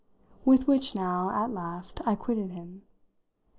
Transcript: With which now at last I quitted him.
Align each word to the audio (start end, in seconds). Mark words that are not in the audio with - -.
With 0.43 0.65
which 0.67 0.95
now 0.95 1.29
at 1.29 1.51
last 1.51 2.01
I 2.07 2.15
quitted 2.15 2.49
him. 2.49 2.81